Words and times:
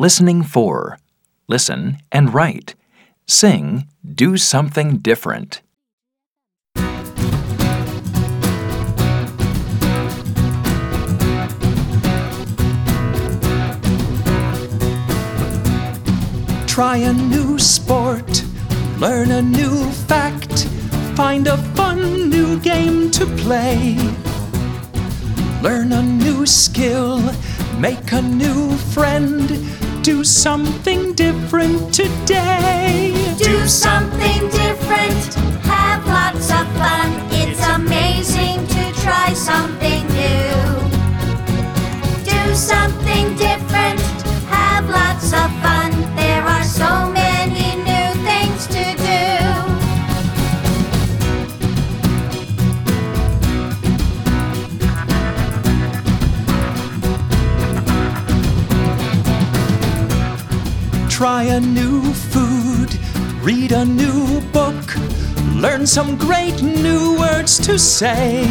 Listening 0.00 0.44
4. 0.44 0.96
Listen 1.48 1.98
and 2.12 2.32
write. 2.32 2.76
Sing, 3.26 3.88
do 4.06 4.36
something 4.36 4.98
different. 4.98 5.60
Try 16.68 16.98
a 16.98 17.12
new 17.12 17.58
sport, 17.58 18.44
learn 18.98 19.32
a 19.32 19.42
new 19.42 19.90
fact, 20.06 20.68
find 21.16 21.48
a 21.48 21.56
fun 21.74 22.30
new 22.30 22.60
game 22.60 23.10
to 23.10 23.26
play. 23.42 23.96
Learn 25.60 25.90
a 25.90 26.02
new 26.02 26.46
skill, 26.46 27.20
make 27.80 28.12
a 28.12 28.22
new 28.22 28.76
friend, 28.94 29.27
do 30.08 30.24
something 30.24 31.12
different 31.12 31.92
today. 31.92 33.12
Do 33.36 33.68
something 33.68 34.40
different, 34.48 35.34
have 35.64 36.02
lots 36.06 36.50
of 36.50 36.66
fun. 36.78 37.10
It's 37.30 37.62
amazing 37.68 38.66
to 38.68 39.00
try 39.02 39.34
something 39.34 40.06
new. 40.16 40.64
Do 42.24 42.54
something 42.54 43.07
Try 61.18 61.42
a 61.42 61.58
new 61.58 62.14
food, 62.14 62.96
read 63.42 63.72
a 63.72 63.84
new 63.84 64.40
book, 64.52 64.94
learn 65.52 65.84
some 65.84 66.16
great 66.16 66.62
new 66.62 67.18
words 67.18 67.58
to 67.66 67.76
say. 67.76 68.46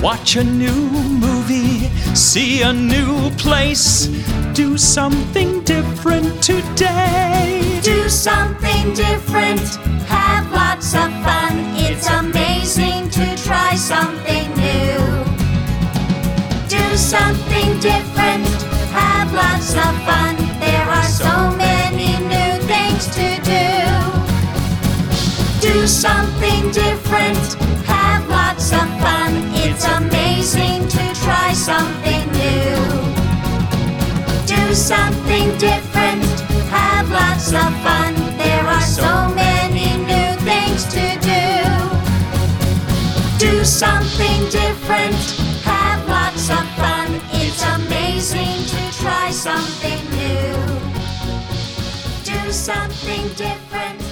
Watch 0.00 0.36
a 0.36 0.44
new 0.44 0.88
movie, 1.20 1.88
see 2.14 2.62
a 2.62 2.72
new 2.72 3.30
place, 3.32 4.06
do 4.54 4.78
something 4.78 5.62
different 5.64 6.42
today. 6.42 7.80
Do 7.82 8.08
something 8.08 8.94
different, 8.94 9.60
have 10.08 10.50
lots 10.50 10.94
of 10.94 11.10
fun. 11.22 11.52
It's 11.76 12.08
amazing 12.08 13.10
to 13.10 13.26
try 13.44 13.74
something 13.74 14.48
new. 14.56 14.96
Do 16.66 16.96
something 16.96 17.78
different, 17.78 18.48
have 18.96 19.30
lots 19.34 19.74
of 19.74 19.89
Do 25.80 25.86
something 25.86 26.70
different, 26.72 27.54
have 27.86 28.28
lots 28.28 28.70
of 28.70 28.86
fun. 29.00 29.32
It's 29.64 29.86
amazing 29.86 30.86
to 30.88 31.14
try 31.24 31.54
something 31.54 32.20
new. 32.32 32.76
Do 34.44 34.74
something 34.74 35.56
different, 35.56 36.26
have 36.68 37.10
lots 37.10 37.54
of 37.54 37.72
fun. 37.80 38.12
There 38.36 38.62
are 38.62 38.82
so 38.82 39.32
many 39.34 39.96
new 40.04 40.36
things 40.44 40.84
to 40.96 41.16
do. 41.24 41.48
Do 43.38 43.64
something 43.64 44.50
different, 44.50 45.16
have 45.64 46.06
lots 46.06 46.50
of 46.50 46.68
fun. 46.76 47.08
It's 47.32 47.64
amazing 47.78 48.66
to 48.66 48.98
try 49.00 49.30
something 49.30 50.00
new. 50.20 50.52
Do 52.22 52.52
something 52.52 53.28
different, 53.28 54.02